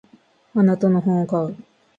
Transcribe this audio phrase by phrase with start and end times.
[0.55, 1.55] あなたの本を買う。